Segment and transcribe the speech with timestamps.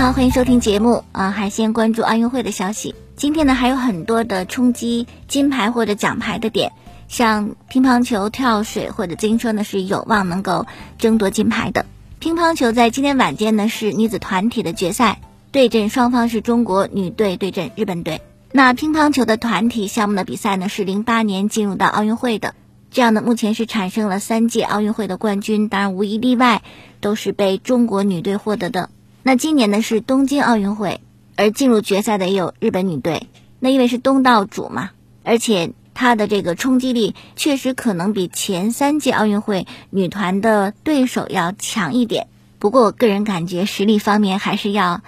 [0.00, 1.30] 好，欢迎收听节目啊！
[1.30, 2.94] 还先关注奥运会的消息。
[3.16, 6.72] 今天呢，还有很多的冲击金牌或者奖牌的点，
[7.06, 10.64] 像乒乓球、跳水或者自行车呢，是有望能够
[10.96, 11.84] 争夺金牌的。
[12.18, 15.20] 乒乓球在今天晚间呢是女子团体的决赛，
[15.52, 18.22] 对阵双方是中国女队对阵日本队。
[18.52, 22.54] 那乒乓球的团体项目的比赛呢是零八年进入到奥运会的，
[22.90, 26.62] 这样呢目前是产生了三届奥运会的冠军，当然无一例外
[27.02, 28.88] 都是被中国女队获得的。
[29.30, 31.00] 那今年呢是东京奥运会，
[31.36, 33.28] 而进入决赛的也有日本女队。
[33.60, 34.90] 那因为是东道主嘛，
[35.22, 42.26] 而且她的这个冲击力确实可能比前三届奥运会女团的对手要强一点。
[42.58, 45.00] 不过我个人感觉实力方面还是要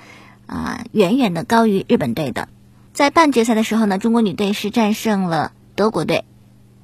[0.47, 2.49] 啊远远的高于日本队的。
[2.93, 6.25] 在半决赛的时候呢，中国女队是战胜了德国队。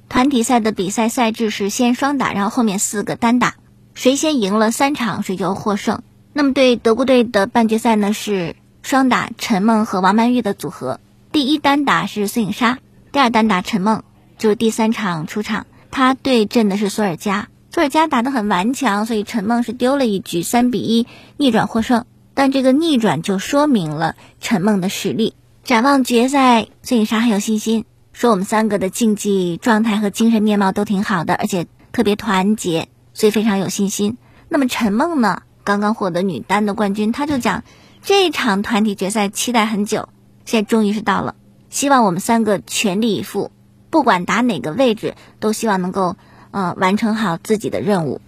[0.09, 3.55] 团体赛的比赛赛制是先双打，然后后面四个单打，
[3.93, 6.01] 谁先赢了三场谁就获胜。
[6.31, 10.99] 那么对德国队的半决赛呢是双打陈梦和王曼玉的组合，
[11.31, 12.79] 第一单打是孙颖莎，
[13.11, 14.03] 第二单打陈梦，
[14.37, 22.05] 就是第三场出场，她对阵的是索尔加，索尔加打得很顽强，所以陈梦是丢了一局，三比一逆转获胜。
[22.35, 25.33] 但这个逆转就说明了陈梦的实力。
[25.65, 34.17] 展望决赛，孙颖莎很有信心，说我们三个的竞技状态和精神面貌都挺好的，而且特别团结，所以非常有信心。
[34.47, 35.41] 那么陈梦呢？
[35.69, 37.63] 刚刚获得女单的冠军，他就讲
[38.01, 40.09] 这场团体决赛期待很久，
[40.43, 41.35] 现在终于是到了。
[41.69, 43.51] 希望我们三个全力以赴，
[43.91, 46.15] 不管打哪个位置，都希望能够
[46.49, 48.19] 呃完成好自己的任务。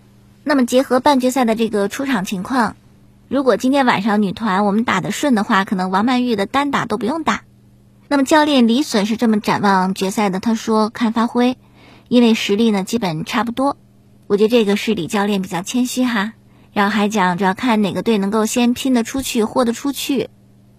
[0.44, 2.75] 那么结合半决赛的这个出场情况，
[3.28, 7.42] 如果今天晚上女团我们打得顺的话，可能王曼玉的单打都不用打。
[8.08, 11.58] 那么教练李隼是这么展望决赛的，他说看发挥，
[12.08, 13.78] 因为实力呢基本差不多。
[14.28, 16.33] 我觉得这个是李教练比较谦虚哈。
[16.73, 20.30] 然后还讲，主要看哪个队能够先拼得出去，豁得出去。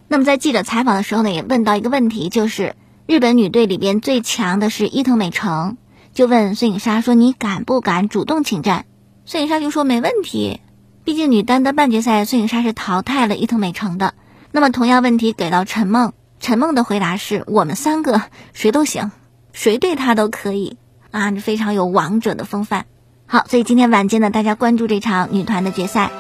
[0.09, 2.77] 那么在记者采访的时候呢，也问到一个问题，就是
[3.07, 5.77] 日本女队里边最强的是伊藤美诚，
[6.13, 8.87] 就问孙颖莎说：“你敢不敢主动请战？”
[9.25, 10.61] 孙颖莎就说：“没问题，
[11.05, 14.15] 毕竟女单的半决赛，孙颖莎是淘汰了伊藤美诚的。”
[14.53, 18.21] 那么同样问题给到陈梦，陈梦的回答是：“我们三个
[18.53, 19.11] 谁都行，
[19.53, 20.77] 谁对她都可以
[21.11, 22.85] 啊，非常有王者的风范。”
[23.33, 26.11] 好，所以今天晚间呢，大家关注这场女团的决赛。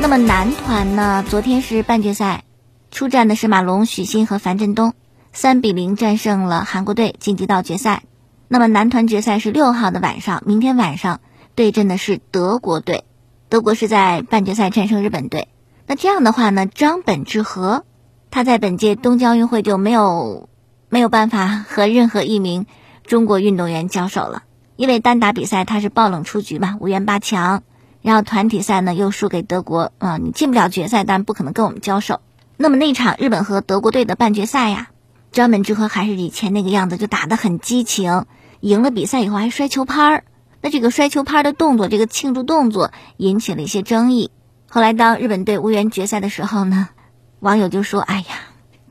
[0.00, 2.44] 那么男团呢，昨天是半决赛，
[2.92, 4.94] 出战的是马龙、许昕和樊振东，
[5.32, 8.04] 三比零战胜了韩国队，晋级到决赛。
[8.46, 11.20] 那么男团决赛是六号的晚上，明天晚上
[11.54, 13.04] 对阵的是德国队，
[13.48, 15.48] 德国是在半决赛战胜日本队。
[15.86, 17.84] 那这样的话呢，张本智和
[18.30, 20.48] 他在本届东京奥运会就没有
[20.88, 22.66] 没有办法和任何一名
[23.04, 24.42] 中国运动员交手了，
[24.76, 27.62] 因为单打比赛他是爆冷出局嘛，无缘八强，
[28.02, 32.20] 然后团体赛呢又输给德国啊，你进不了决赛，但不可能跟我们交手。
[32.56, 34.88] 那么那场日本和德国队的半决赛呀。
[35.34, 38.26] 张本智和还是以前那个样子，就打得很激情，
[38.60, 40.24] 赢了比赛以后还摔球拍儿。
[40.60, 44.30] 那这个摔球拍儿的动作，这个庆祝动作引起了一些争议。
[44.70, 46.88] 后来当日本队无缘决赛的时候呢，
[47.40, 48.26] 网友就说：“哎呀，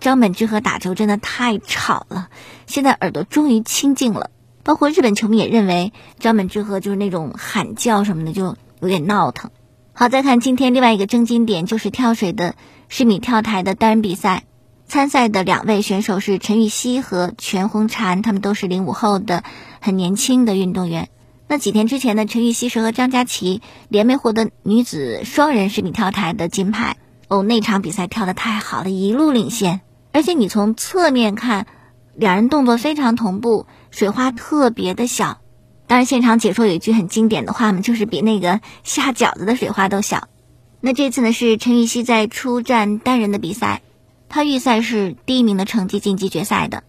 [0.01, 2.27] 张本智和打球真的太吵了，
[2.67, 4.29] 现在耳朵终于清静了。”
[4.63, 9.49] 包括日本球迷也认为张本智和就是那种喊叫什么的就有点闹腾。
[9.93, 12.55] 好，再看今天另外一个争金点，就是跳水的
[12.89, 14.43] 十米跳台的单人比赛。
[14.87, 19.43] 参赛的两位选手是陈芋汐和全红婵，他们都是零五后的
[19.79, 21.09] 很年轻的运动员。
[21.47, 26.97] 那几天之前呢，陈芋汐是和张家琪联袂获得女子双人十米跳台的金牌。
[27.27, 29.81] 哦，那场比赛跳得太好了，一路领先。
[30.11, 31.65] 而且你从侧面看，
[32.15, 35.39] 两人动作非常同步，水花特别的小。
[35.87, 40.27] 当然，现场解说有一句很经典的话嘛，就是比那个下饺子的水花都小。
[40.81, 43.81] 那这次呢，是陈芋汐在出战单人的比赛。
[44.33, 46.81] 他预赛是第一名的成绩晋级决赛的，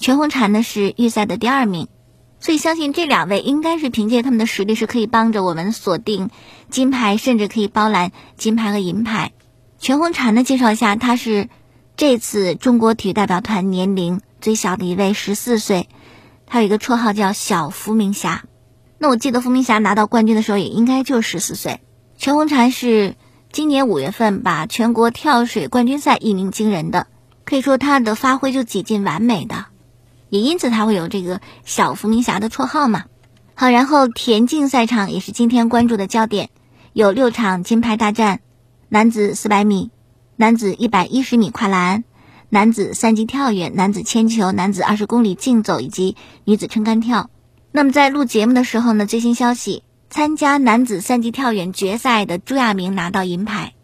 [0.00, 1.86] 全红婵呢是预赛的第二名，
[2.40, 6.30] 所以相信这两位应该是凭借他们的实力是可以帮着我们锁定
[6.68, 9.30] 金牌，甚至可以包揽金牌和银牌。
[9.78, 11.48] 全红婵呢，介绍一下，她是
[11.96, 15.88] 这次中国体育代表团年龄最小的一位，十四岁，
[16.44, 18.46] 她有一个绰号叫小伏明霞。
[18.98, 21.78] 那我记得伏明霞拿到冠军的时候也应该就十四岁。
[22.16, 23.14] 全红婵是。
[23.52, 27.08] 今年五月份把全国跳水冠军赛一鸣惊人的，
[27.44, 29.66] 可以说他的发挥就几近完美的，
[30.28, 33.06] 也因此他会有这个小伏明霞的绰号嘛。
[33.54, 36.50] 好，然后田径赛场也是今天关注的焦点，
[36.92, 38.40] 有六场金牌大战。
[38.88, 39.90] 男子四百米、
[40.36, 42.04] 男子一百一十米跨栏、
[42.50, 47.30] 男子三级跳远、男子铅球、男子二十公里竞走以及女子撑杆跳。
[47.72, 53.74] 那么在录节目的时候呢，最新消息，参加男子三级跳远决赛的朱亚明拿到银牌，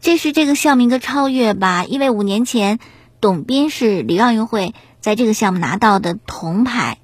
[0.00, 1.84] 这是这个项目一个超越吧？
[1.84, 2.78] 因为五年前
[3.20, 6.96] 董斌是里约奥运会在这个项目拿到的铜牌，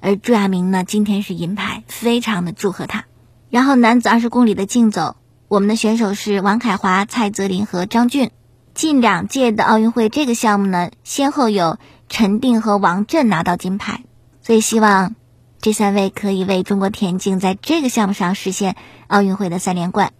[0.00, 3.06] 而朱亚明呢今天是银牌，非常的祝贺他。
[3.50, 5.16] 然后男子二十公里的竞走，
[5.48, 8.30] 我们的选手是王凯华、蔡泽林和张俊。
[8.74, 11.78] 近两届的奥运会这个项目呢，先后有
[12.08, 14.04] 陈定和王震拿到金牌，
[14.40, 15.16] 所以希望。
[15.60, 18.76] 这三位可以为中国田径在这个项目上实现
[19.08, 20.14] 奥运会的三连冠。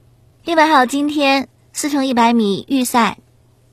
[0.44, 3.16] 另外还有今天四乘一百米预赛，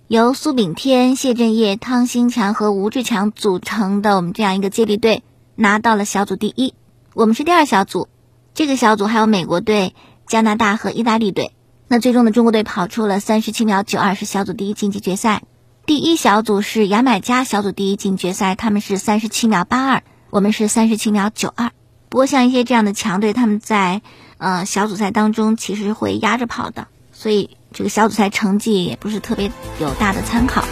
[0.07, 5.23] 由苏炳添、谢震业、汤新强和吴志强组成的我们这样一个接力队
[5.55, 6.73] 拿到了小组第一。
[7.13, 8.07] 我们是第二小组，
[8.53, 9.93] 这个小组还有美国队、
[10.25, 11.51] 加拿大和意大利队。
[11.89, 15.43] 那最终的中国队跑出了三十七秒九二，是小组第一晋级决赛。
[15.85, 20.03] 第一小组是牙买加小组第一进决赛，他们是三十七秒八二。
[20.29, 21.71] 我们是三十七秒九二，
[22.09, 24.01] 不过像一些这样的强队，他们在
[24.37, 30.65] 呃小组赛当中其实会压着跑的，所以这个小组赛成绩也不是特别有大的参考。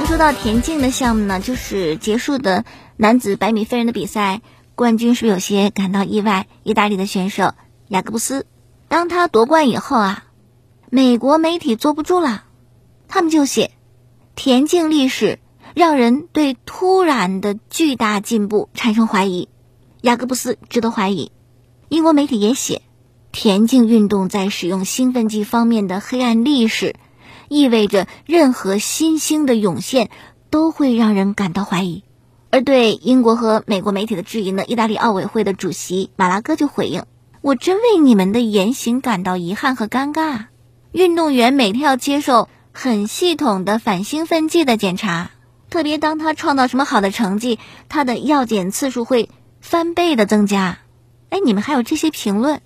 [0.00, 2.64] 那说到田径的项目呢，就是结束的
[2.96, 4.40] 男子百米飞人的比赛。
[4.76, 6.48] 冠军是有些感到意外？
[6.64, 7.54] 意大利的选手
[7.86, 8.44] 雅各布斯，
[8.88, 10.24] 当他夺冠以后啊，
[10.90, 12.44] 美国媒体坐不住了，
[13.06, 13.70] 他们就写
[14.34, 15.38] 田径历史
[15.74, 19.48] 让人对突然的巨大进步产生怀疑，
[20.00, 21.30] 雅各布斯值得怀疑。
[21.88, 22.82] 英国媒体也写
[23.30, 26.96] 田径运动在使用兴奋剂方面的黑暗历史，
[27.48, 30.10] 意味着任何新兴的涌现
[30.50, 32.02] 都会让人感到怀疑。
[32.54, 37.02] 而对英国和美国媒体的质疑呢，意大利奥委会的主席马拉戈就回应
[37.42, 40.44] ：“我真为你们的言行感到遗憾和尴尬。
[40.92, 45.32] 运动员每天要接受很系统的反兴奋剂的检查，
[45.68, 47.58] 特别当他创造什么好的成绩，
[47.88, 49.30] 他的药检次数会
[49.60, 50.78] 翻倍的增加。
[51.30, 52.60] 哎，你们还有这些评论，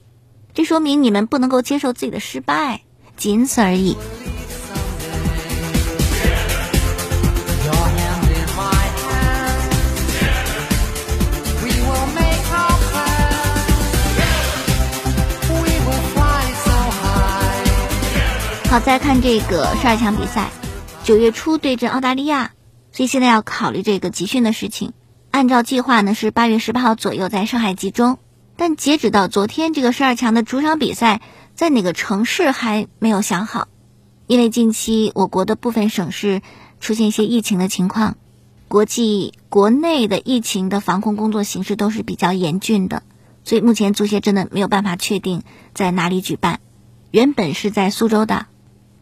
[0.53, 2.83] 这说明你们不能够接受自己的失败，
[3.17, 3.97] 仅此而已。”
[18.71, 20.51] 好，再看这个十二强比赛，
[21.03, 22.53] 九月初对阵澳大利亚，
[22.93, 24.93] 所以现在要考虑这个集训的事情。
[25.31, 28.19] 按照计划呢，是八月十八号左右在上海集中，
[28.57, 31.23] 但截止到昨天，这个十二强的主场比赛
[31.55, 33.69] 在哪个城市还没有想好，
[34.27, 36.43] 因为近期我国的部分省市
[36.79, 38.19] 出现一些疫情的情况，
[38.69, 43.03] 国际国内的疫情的防控工作形势都是比较严峻的，
[43.45, 45.43] 所以目前足协真的没有办法确定
[45.73, 46.61] 在哪里举办，
[47.11, 48.45] 原本是在苏州的。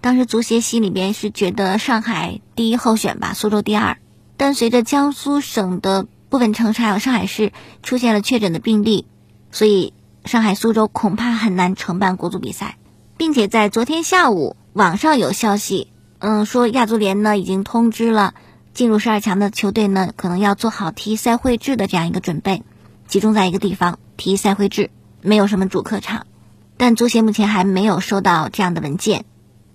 [0.06, 3.98] 当时足协心里边是觉得上海第一候选吧，苏州第二。
[4.36, 9.04] 但随着江苏省的部分城市还有上海市出现了确诊的病例，
[9.50, 9.92] 所以
[10.24, 12.78] 上海、苏州恐怕很难承办国足比赛，
[13.16, 15.88] 并且在昨天下午，网上有消息，
[16.20, 18.34] 嗯，说亚足联呢已经通知了
[18.74, 22.62] 进入十二强的球队呢，可能要做好踢赛会制的这样一个准备，
[23.08, 26.28] 集中在一个地方踢赛会制，没有什么主客场。
[26.76, 29.24] 但足协目前还没有收到这样的文件。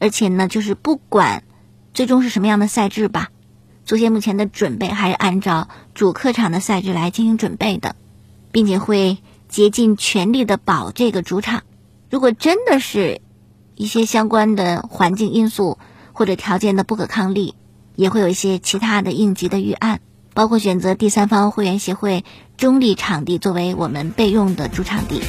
[0.02, 1.44] 而且呢，就是不管
[1.94, 3.30] 最终是什么样的赛制吧，
[3.86, 7.96] 足协目前的准备还是按照主客场的赛制来进行准备的，
[8.52, 11.62] 并且会竭尽全力的保这个主场。
[12.10, 13.22] 如果真的是
[13.76, 15.78] 一些相关的环境因素
[16.14, 17.54] 或者条件的不可抗力，
[17.96, 20.00] 也会有一些其他的应急的预案，
[20.34, 22.26] 包括选择第三方会员协会
[22.58, 25.22] 中立场地作为我们备用的主场地。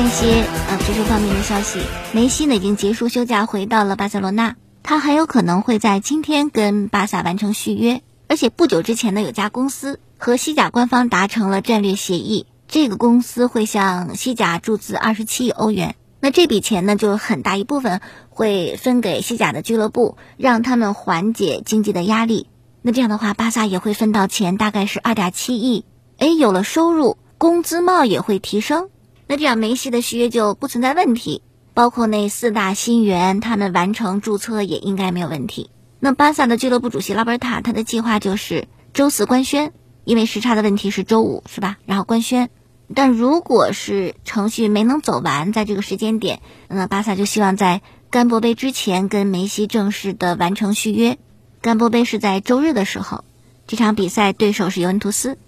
[0.00, 1.78] 一些呃足球方面的消息，
[2.12, 4.56] 梅西呢已经结束休假，回到了巴塞罗那。
[4.82, 15.96] 他很有可能会在今天跟巴萨完成续约，而且不久之前呢，有家公司和西甲官方达成了战略协议，这个公司会向西甲注资二十七亿欧元。
[16.18, 22.48] 那这笔钱呢，就很大一部分会分给西甲的俱乐部，让他们缓解经济的压力。
[22.80, 25.84] 那这样的话，巴萨也会分到钱，大概是二点七亿。
[26.16, 28.88] 哎，有了收入，工资帽也会提升。
[29.30, 35.70] 那这样梅西的续约就不存在问题，包括那四大新援，他们完成注册也应该没有问题。
[36.00, 39.72] 那巴萨的俱乐部主席拉波尔塔，他的计划就是周四官宣，
[40.02, 41.78] 因为时差的问题是周五是吧？
[41.86, 42.50] 然后官宣。
[42.92, 51.18] 但如果是程序没能走完，在这个时间点，那巴萨就希望在甘博杯之前跟梅西正式的完成续约。
[51.60, 53.24] 甘博杯是在周日的时候，
[53.68, 55.38] 这场比赛对手是尤文图斯。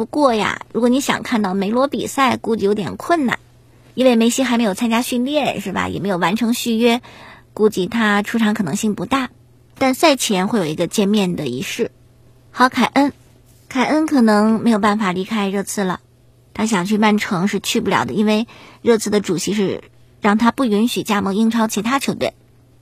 [0.00, 3.38] 不过呀，如果你想看到梅罗比赛，估计有点困难，
[3.92, 5.88] 因为梅西还没有参加训练，是吧？
[5.88, 7.02] 也没有完成续约，
[7.52, 9.28] 估计他出场可能性不大。
[9.76, 11.90] 但赛前会有一个见面的仪式。
[12.50, 13.12] 好，凯恩，
[13.68, 16.00] 凯恩可能没有办法离开热刺了。
[16.54, 18.46] 他想去曼城是去不了的，因为
[18.80, 19.84] 热刺的主席是
[20.22, 22.32] 让他不允许加盟英超其他球队。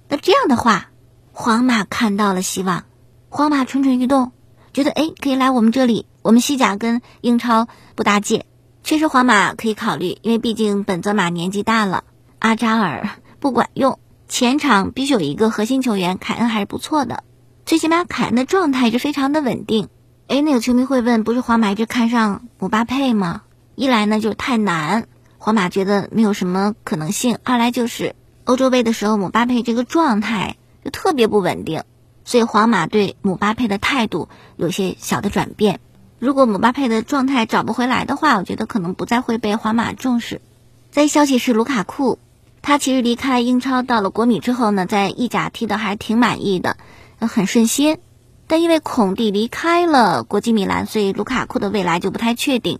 [0.08, 0.90] 那这样的话，
[1.32, 2.84] 皇马看到了希望，
[3.28, 4.30] 皇马蠢蠢欲动，
[4.78, 7.66] 觉得哎可以来我们这里，我们西甲跟英超
[7.96, 8.46] 不搭界，
[8.84, 12.04] 确实皇马可以考虑，因为毕竟本泽马年纪大了，
[12.38, 13.08] 阿扎尔
[13.40, 17.24] 不管用，前场必须有一个核心球员，凯恩还是不错的，
[17.66, 19.88] 最起码凯恩的状态是非常的稳定。
[20.28, 23.42] 哎，那个球迷会问，不是皇马一直看上姆巴佩吗？
[23.74, 25.08] 一来呢就是太难，
[25.38, 30.54] 皇马觉得没有什么可能性；二来就是欧洲杯的时候姆巴佩这个状态
[30.84, 31.82] 就特别不稳定，
[32.28, 35.80] 所以皇马对姆巴佩的态度有些小的转变。
[36.18, 40.42] 如果姆巴佩的状态找不回来的话，我觉得可能不再会被皇马重视。
[40.90, 42.18] 再消息是卢卡库，
[42.60, 46.76] 他其实离开英超到了国米之后呢，在意甲踢的还挺满意的，
[47.18, 47.96] 很顺心。
[48.46, 52.78] 但因为孔蒂离开了国际米兰，所以卢卡库的未来就不太确定。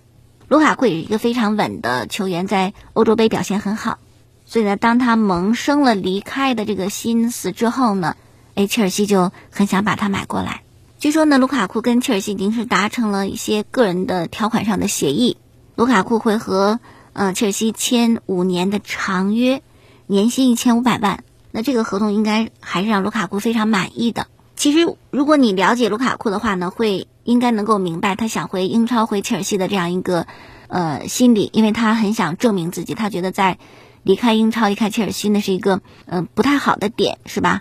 [0.48, 3.96] 卢卡库也是一个非常稳的球员，在欧洲杯表现很好，
[4.44, 8.14] 所以呢，当他萌生了离开的这个心思之后呢，
[8.58, 10.62] 哎，切尔西就很想把他买过来。
[10.98, 15.36] 据说呢，卢卡库跟切尔西已经是达成了一些个人的条款上的协议，
[15.76, 16.80] 卢卡库会和
[17.12, 19.62] 呃切尔西签五年的长约，
[20.08, 21.22] 年薪一千五百万。
[21.52, 24.26] 那这个合同应该还是让卢卡库非常满意的。
[24.56, 27.06] 其实，如果你了解卢卡库的话呢，会。
[27.24, 30.26] 应该能够明白他想回英超、回切尔西的这样一个
[30.66, 33.58] 呃心理，因为他很想证明自己，他觉得在
[34.02, 37.60] 离开英超、离开切尔西那是一个嗯不太好的点，是吧？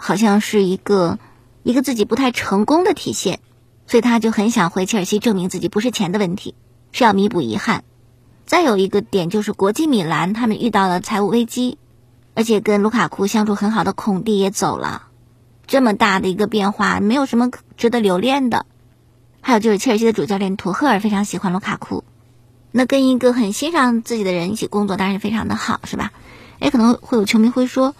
[0.00, 1.18] 好像是一个
[1.64, 3.40] 一个自己不太成功的体现，
[3.86, 6.54] 所以他就很想回切尔西证明自己，不是钱的问题，
[6.92, 7.84] 是要弥补遗憾。
[8.46, 11.76] 再有一个点就是国际米兰他们遇到了财务危机，
[12.34, 15.08] 而且跟卢卡库相处很好的孔蒂也走了，
[15.66, 18.64] 这么大的一个变化，没有什么值得留恋的。
[19.40, 22.04] 还有就是切尔西的主教练图赫尔非常喜欢卢卡库，
[22.70, 26.12] 那跟一个很欣赏自己的人一起工作，当然是非常的好，是吧？
[26.60, 27.94] 也可能会有球迷会说，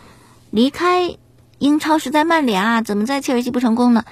[0.50, 1.17] 离开
[1.59, 4.05] 英超是在曼联啊，怎么在切尔西不成功呢？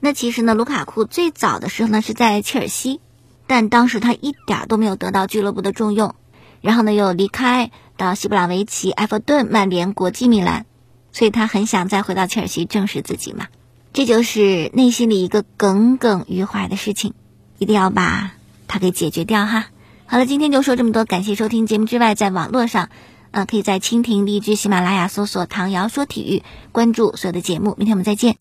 [0.00, 3.00] 那其实呢，卢卡库最早的时候呢是在切尔西，
[3.46, 6.14] 但当时他一点都没有得到俱乐部的重用，
[6.60, 10.66] 然后呢又离开到西布朗维奇、埃弗顿、曼联、国际米兰，
[11.12, 13.46] 所以他很想再回到切尔西证实自己嘛。
[13.92, 17.14] 这就是内心里一个耿耿于怀的事情，
[17.58, 18.32] 一定要把
[18.66, 19.66] 它给解决掉哈。
[20.06, 22.88] 好了，今天就说这么多，感谢收听节目之外，在网络上，
[23.32, 27.74] 啊，可以在蜻蜓、荔枝、喜马拉雅搜索“唐瑶说体育”，关注所有的节目。
[27.76, 28.36] 明天我们再见。